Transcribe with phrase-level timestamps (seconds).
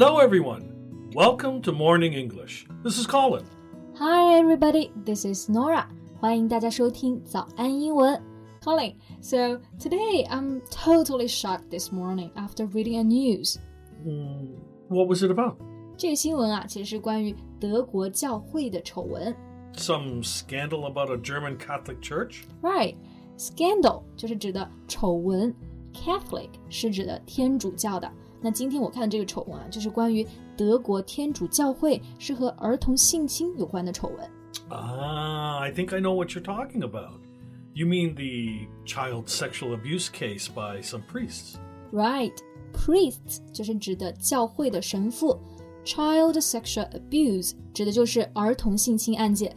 [0.00, 0.62] Hello, everyone.
[1.12, 2.68] Welcome to Morning English.
[2.84, 3.44] This is Colin.
[3.96, 4.92] Hi, everybody.
[5.04, 5.88] This is Norah.
[6.20, 8.22] 欢迎大家收听早安英文。
[8.62, 13.58] Colin, so today I'm totally shocked this morning after reading a news.
[14.06, 15.56] Mm, what was it about?
[15.96, 19.34] 这个新闻啊，其实是关于德国教会的丑闻。
[19.74, 22.44] Some scandal about a German Catholic church?
[22.62, 22.94] Right.
[23.36, 25.52] Scandal 就是指的丑闻
[25.92, 28.08] ，Catholic 是指的天主教的。
[28.41, 30.25] 那今天我看的这个丑闻啊，就是关于
[30.57, 34.29] 德国天主教会是和儿童性侵有关的丑闻。
[34.69, 37.19] Ah, I think I know what you're talking about.
[37.73, 41.55] You mean the child sexual abuse case by some priests?
[41.91, 42.33] Right,
[42.73, 45.39] priests 就是指的教会的神父。
[45.85, 49.55] Child sexual abuse 指的就是儿童性侵案件。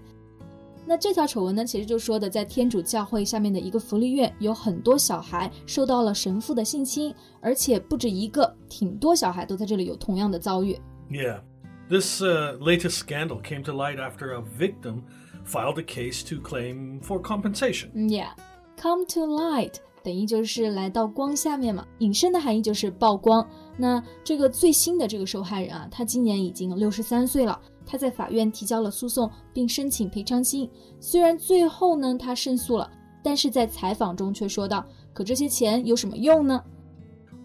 [0.86, 10.78] 那这条丑闻呢，其实就说的，在天主教会下面的一个福利院，有很多小孩受到了神父的性侵，而且不止一个，挺多小孩都在这里有同样的遭遇。
[11.10, 11.42] Yeah,
[11.88, 15.04] this uh, latest scandal came to light after a victim
[15.46, 17.92] filed a case to claim for compensation.
[17.94, 18.32] Yeah,
[18.76, 23.48] come to light 等于就是来到光下面嘛，引申的含义就是曝光。
[23.78, 30.70] 那这个最新的这个受害人啊，他今年已经六十三岁了，他在法院提交了诉讼，并申请赔偿金。
[31.00, 32.90] 虽然最后呢他胜诉了，
[33.24, 36.64] 但是在采访中却说道：“可这些钱有什么用呢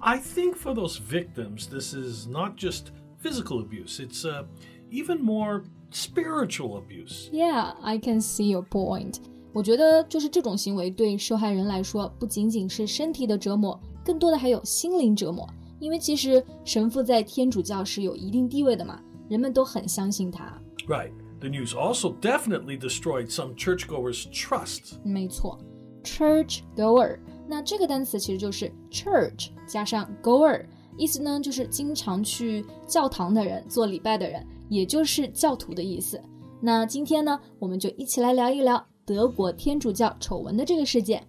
[0.01, 2.87] ？”I think for those victims, this is not just
[3.23, 4.45] physical abuse; it's ah
[4.91, 7.31] even more spiritual abuse.
[7.33, 9.17] Yeah, I can see your point.
[9.53, 15.49] 我觉得就是这种行为对受害人来说，不仅仅是身体的折磨，更多的还有心灵折磨。
[15.79, 18.99] 因为其实神父在天主教是有一定地位的嘛，
[19.29, 20.61] 人们都很相信他。
[20.89, 21.13] Right.
[21.39, 24.95] The news also definitely destroyed some churchgoers' trust.
[25.05, 25.59] 没错
[26.03, 27.19] ，churchgoer。
[27.47, 30.65] 那这个单词其实就是 church 加上 goer，
[30.97, 36.21] 意思呢就是经常去教堂的人，做礼拜的人，也就是教徒的意思。
[36.61, 38.85] 那今天呢，我们就一起来聊一聊。
[39.05, 41.25] 德国天主教丑闻的这个事件，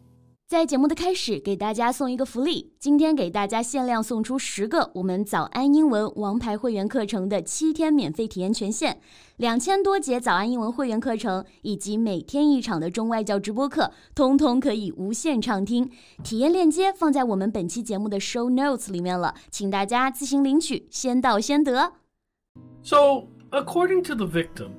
[0.46, 8.96] 在节目的开始给大家送一个福利，今天给大家限量送出十个我们早安英文王牌会员课程的七天免费体验权限，
[9.38, 15.90] 两千多节早安英文会员课程以及每天一场的中外教直播课，通通可以无限畅听。
[16.22, 21.94] 体验链接放在我们本期节目的 show notes 里面了，请大家自行领取，先到先得。
[22.82, 24.72] So according to the victim.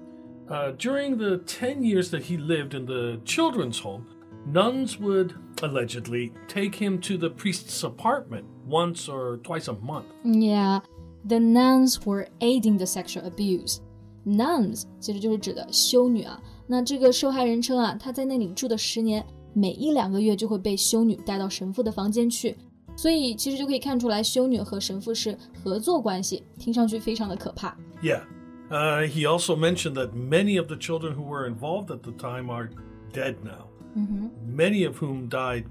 [0.49, 4.03] Uh, during the 10 years that he lived in the children's home,
[4.47, 10.05] nuns would allegedly take him to the priest's apartment once or twice a month.
[10.23, 10.81] Yeah,
[11.27, 13.79] the nuns were aiding the sexual abuse.
[14.25, 16.41] Nuns 其实就是指的修女啊。
[16.67, 22.55] 那这个受害人称啊，他在那里住的十年，每一两个月就会被修女带到神父的房间去。
[22.95, 27.75] 所以其实就可以看出来，修女和神父是合作关系，听上去非常的可怕。
[28.01, 28.21] Yeah.
[28.69, 32.49] Uh, he also mentioned that many of the children who were involved at the time
[32.49, 32.69] are
[33.11, 34.29] dead now, mm-hmm.
[34.55, 35.65] many of whom died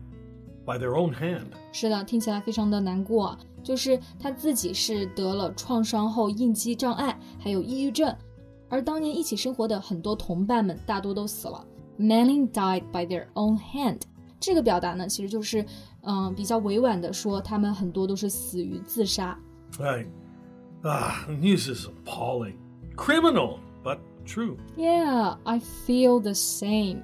[0.64, 1.46] by their own hand.
[1.72, 3.38] 是的，听起来非常的难过啊。
[3.62, 8.12] 就是他自己是得了创伤后应激障碍，还有抑郁症，
[8.68, 11.64] 而当年一起生活的很多同伴们大多都死了。
[11.98, 14.00] Many died by their own hand。
[14.40, 15.62] 这个表达呢，其实就是，
[16.00, 19.38] 嗯、呃，比较委婉的说，他们很多都是死于自杀。
[19.78, 20.06] Right.
[20.82, 22.56] Ah, news is appalling.
[22.96, 24.56] Criminal, but true.
[24.76, 27.02] Yeah, I feel the same.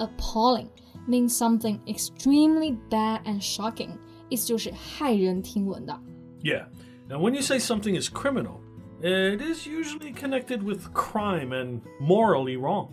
[0.00, 0.68] Appalling
[1.06, 3.90] means something extremely bad and shocking.
[4.28, 5.98] 意思就是骇人听闻的。
[6.42, 6.66] Yeah.
[7.08, 8.60] Now, when you say something is criminal,
[9.00, 12.88] it is usually connected with crime and morally wrong.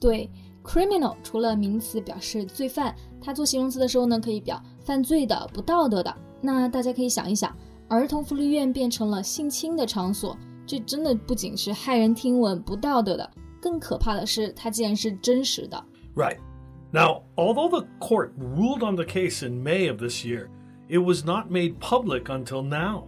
[0.00, 0.30] 对，
[0.64, 6.14] criminal 除了名词表示罪犯，它做形容词的时候呢，可以表犯罪的、不道德的。
[6.40, 7.54] 那大家可以想一想，
[7.88, 10.36] 儿童福利院变成了性侵的场所。
[10.66, 13.30] 这真的不仅是骇人听闻、不道德的，
[13.60, 15.84] 更可怕的是，它竟然是真实的。
[16.14, 16.38] Right.
[16.92, 20.48] Now, although the court ruled on the case in May of this year,
[20.88, 23.04] it was not made public until now.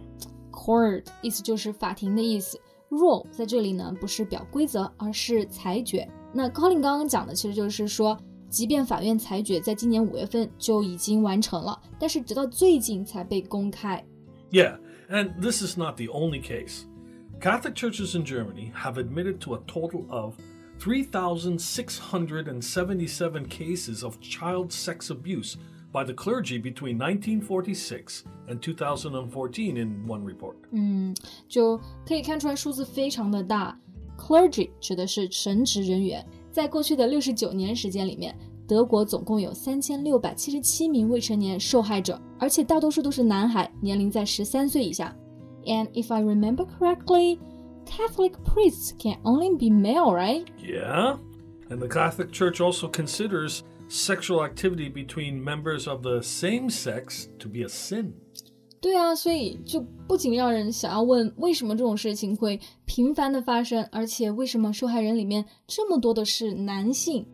[0.51, 2.59] Court 意思就是法庭的意思，
[2.89, 6.07] rule 在这里呢不是表规则，而是裁决。
[6.31, 8.17] 那 Colin 刚刚讲的其实就是说，
[8.49, 14.01] 即便法院裁决在今年五月份就已经完成了，但是直到最近才被公开。
[14.51, 14.77] Yeah,
[15.09, 16.83] and this is not the only case.
[17.41, 20.35] Catholic churches in Germany have admitted to a total of
[20.79, 25.55] 3,677 cases of child sex abuse
[25.91, 30.55] by the clergy between 1946 and 2014 in one report.
[30.71, 31.15] 嗯，
[31.47, 33.79] 就可以看出来数字非常的大。
[34.17, 38.35] Clergy 指的是神职人员，在过去的六十九年时间里面，
[38.67, 45.15] 德国总共有三千六百七十七名未成年受害者，而且大多数都是男孩，年龄在十三岁以下。
[45.65, 47.39] And if I remember correctly,
[47.87, 50.47] Catholic priests can only be male, right?
[50.57, 51.17] Yeah.
[51.69, 57.47] And the Catholic Church also considers sexual activity between members of the same sex to
[57.47, 58.13] be a sin.
[58.81, 67.25] 对啊，所以就不仅让人想要问，为什么这种事情会频繁的发生，而且为什么受害人里面这么多的是男性？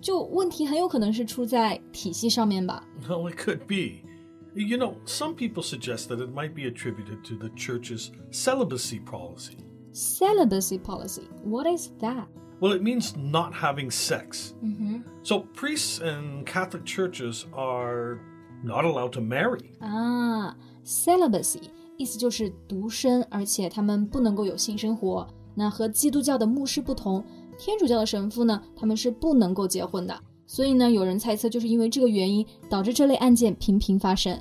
[0.00, 2.86] 就问题很有可能是出在体系上面吧。
[3.08, 4.06] Well, it could be.
[4.54, 9.56] You know, some people suggest that it might be attributed to the church's celibacy policy.
[9.92, 12.26] Celibacy policy, what is that?
[12.60, 14.54] Well, it means not having sex.
[14.62, 15.00] Mm-hmm.
[15.22, 18.20] So priests and Catholic churches are
[18.64, 19.70] not allowed to marry.
[19.80, 20.54] 啊，
[20.84, 25.26] celibacy 意思就是独身，而且他们不能够有性生活。
[25.54, 27.24] 那和基督教的牧师不同，
[27.58, 30.16] 天主教的神父呢，他们是不能够结婚的。
[30.46, 34.40] 所以呢，有人猜测就是因为这个原因，导致这类案件频频发生。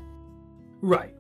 [0.81, 1.12] Right.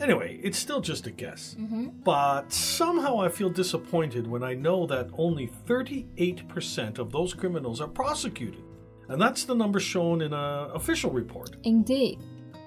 [0.00, 1.56] Anyway, it's still just a guess.
[2.04, 7.88] But somehow I feel disappointed when I know that only 38% of those criminals are
[7.88, 8.62] prosecuted.
[9.08, 11.56] And that's the number shown in an official report.
[11.64, 12.18] Indeed,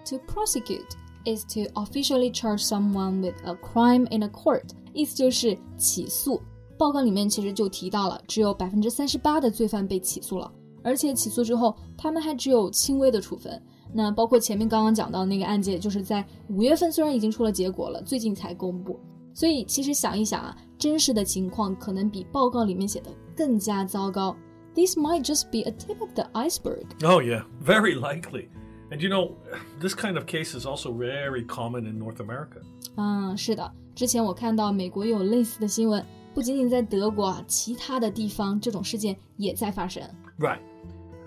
[0.05, 0.95] to prosecute
[1.25, 6.41] is to officially charge someone with a crime in a court，意思就是起诉。
[6.77, 10.51] 报告里面其实就提到了，只有百分之三十八的罪犯被起诉了，
[10.83, 13.61] 而且起诉之后，他们还只有轻微的处分。
[13.93, 18.99] 那包括前面刚刚讲到那个案件，就是在五月份虽然已经出了结果了，最近才公布。
[19.33, 24.35] 所以其实想一想啊，真实的情况可能比报告里面写的更加糟糕。
[24.73, 26.85] This might just be a tip of the iceberg.
[27.03, 28.47] Oh, yeah, very likely.
[28.91, 29.31] And you know,
[29.79, 32.61] this kind of case is also very common in North America.
[32.95, 40.03] 嗯，是的，之前我看到美国有类似的新闻，不仅仅在德国啊，其他的地方这种事件也在发生。
[40.39, 40.59] Right.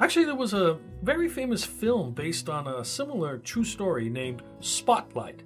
[0.00, 5.40] Actually, there was a very famous film based on a similar true story named Spotlight,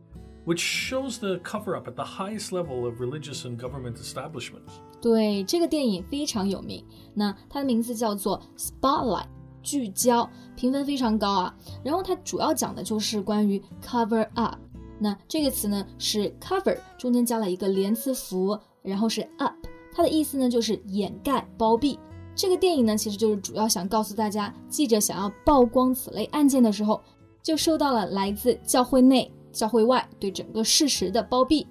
[0.44, 4.80] which shows the cover up at the highest level of religious and government establishments.
[5.00, 8.42] 对，这个电影非常有名，那它的名字叫做《
[8.80, 9.24] Spotlight》，
[9.62, 11.56] 聚焦，评分非常高啊。
[11.82, 14.56] 然后它主要讲的就是关于 cover up。
[14.98, 19.54] 那这个词呢是 cover 中间加了一个连词符，然后是 up，
[19.92, 21.98] 它的意思呢就是掩盖、包庇。
[22.37, 27.01] 这个电影呢其实就是主要想告诉大家，记者想要曝光此类案件的时候，
[27.41, 31.65] 就受到了来自教会内、教会外对整个事实的包庇。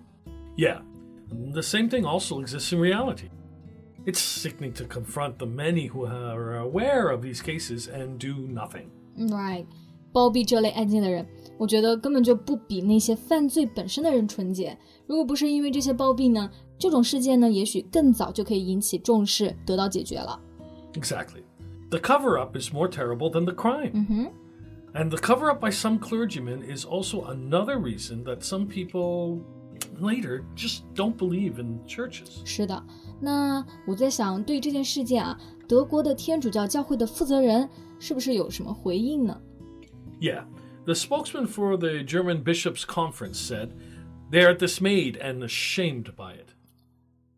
[0.56, 0.82] Yeah,
[1.52, 3.28] the same thing also exists in reality.
[4.06, 8.86] It's sickening to confront the many who are aware of these cases and do nothing.
[9.16, 9.66] Right，
[10.12, 11.24] 包庇这类案件的人，
[11.58, 14.76] 我觉得根本就不比那些犯罪本身的人纯洁。
[15.06, 20.40] 如果不是因为这些包庇呢，这种事件呢，也许更早就可以引起重视，得到解决了。
[20.95, 21.43] Exactly.
[21.89, 24.31] The cover up is more terrible than the crime.
[24.93, 29.41] And the cover up by some clergymen is also another reason that some people
[29.99, 32.41] later just don't believe in churches.
[32.45, 32.83] 是的，
[33.19, 39.39] 那我在想，对这件事件啊，德国的天主教教会的负责人是不是有什么回应呢？
[40.19, 40.43] Yeah.
[40.83, 43.69] The spokesman for the German Bishops' Conference said
[44.31, 46.55] they are dismayed and ashamed by it.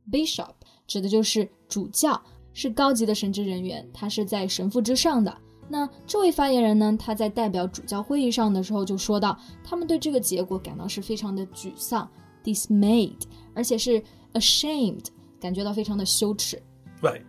[0.09, 0.53] Bishop
[0.87, 2.21] 指的就是主教，
[2.57, 5.35] 是高级的神职人员，他是在神父之上的。
[5.69, 12.07] 那这位发言人呢，他在代表主教会议上的时候就说到，他们对这个结果感到是非常的沮丧，
[12.43, 13.21] dismayed，
[13.53, 14.01] 而且是
[14.33, 15.05] ashamed，
[15.39, 16.61] 感觉到非常的羞耻。
[17.01, 17.21] Right.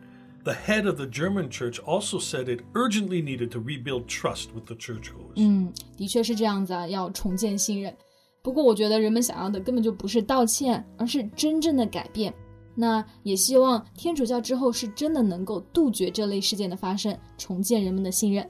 [0.43, 4.67] The head of the German church also said it urgently needed to rebuild trust with
[4.67, 5.33] the churchgoers.
[5.37, 7.97] 嗯，的确是这样子啊，要重建信任。
[8.43, 12.35] 不过我觉得人们想要的根本就不是道歉，而是真正的改变。
[12.82, 18.50] 那也希望天主教之后是真的能够杜绝这类事件的发生，重建人们的信任。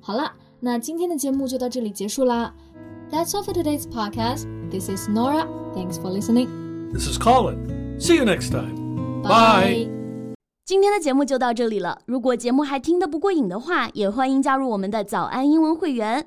[0.00, 2.54] 好了，那今天的节目就到这里结束啦。
[3.10, 4.46] That's all for today's podcast.
[4.70, 5.46] This is Nora.
[5.74, 6.48] Thanks for listening.
[6.90, 7.98] This is Colin.
[8.00, 9.22] See you next time.
[9.22, 9.90] Bye.
[10.64, 12.00] 今天的节目就到这里了。
[12.06, 16.26] 如果节目还听得不过瘾的话，也欢迎加入我们的早安英文会员。